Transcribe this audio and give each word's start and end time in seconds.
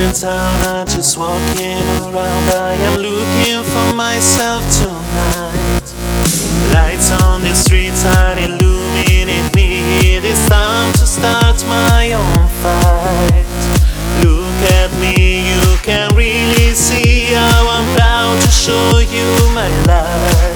in 0.00 0.12
town, 0.14 0.66
I'm 0.66 0.86
just 0.86 1.18
walking 1.18 1.84
around. 2.00 2.44
I 2.48 2.74
am 2.88 3.00
looking 3.00 3.62
for 3.72 3.94
myself 3.94 4.62
tonight. 4.78 5.84
Lights 6.72 7.10
on 7.22 7.42
the 7.42 7.54
streets 7.54 8.04
are 8.06 8.38
illuminating 8.38 9.46
me. 9.54 10.16
It 10.16 10.24
is 10.24 10.40
time 10.48 10.92
to 10.94 11.06
start 11.06 11.62
my 11.66 12.12
own 12.12 12.48
fight. 12.62 13.44
Look 14.24 14.60
at 14.80 14.90
me, 15.00 15.50
you 15.50 15.76
can 15.82 16.14
really 16.14 16.72
see 16.72 17.34
how 17.34 17.68
I'm 17.68 17.86
proud 17.96 18.40
to 18.40 18.48
show 18.48 18.98
you 18.98 19.28
my 19.54 19.68
light. 19.84 20.49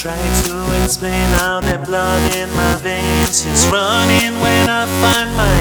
Try 0.00 0.16
to 0.16 0.82
explain 0.82 1.28
how 1.36 1.60
the 1.60 1.76
blood 1.76 2.34
in 2.34 2.48
my 2.56 2.74
veins 2.76 3.44
is 3.44 3.66
running 3.68 4.32
when 4.40 4.66
I 4.66 4.86
find 4.96 5.36
my 5.36 5.60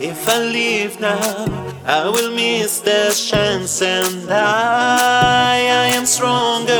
If 0.00 0.28
I 0.28 0.38
leave 0.40 0.98
now, 1.00 1.46
I 1.86 2.08
will 2.08 2.32
miss 2.34 2.80
the 2.80 3.14
chance, 3.14 3.80
and 3.80 4.28
I, 4.30 5.58
I 5.58 5.86
am 5.94 6.04
stronger, 6.04 6.72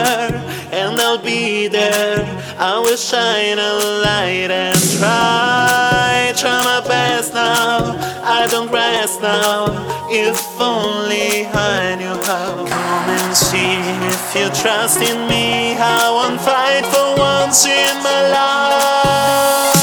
and 0.72 1.00
I'll 1.00 1.22
be 1.22 1.68
there. 1.68 2.24
I 2.58 2.78
will 2.78 2.96
shine 2.96 3.58
a 3.58 3.72
light 4.02 4.50
and 4.50 4.80
try, 4.98 6.32
try 6.36 6.58
my 6.64 6.86
best 6.86 7.34
now. 7.34 7.96
I 8.24 8.46
don't 8.50 8.70
rest 8.72 9.20
now. 9.20 9.66
If 10.10 10.40
only 10.60 11.46
I 11.46 11.94
knew 11.96 12.18
how. 12.24 12.66
Come 12.66 13.10
and 13.10 13.36
see 13.36 13.78
if 14.10 14.34
you 14.34 14.48
trust 14.62 15.00
in 15.00 15.28
me. 15.28 15.76
I 15.76 16.10
won't 16.10 16.40
fight 16.40 16.84
for 16.86 17.20
once 17.20 17.66
in 17.66 18.02
my 18.02 18.20
life. 18.30 19.73